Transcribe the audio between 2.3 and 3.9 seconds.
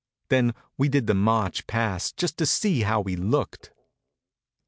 to see how we looked.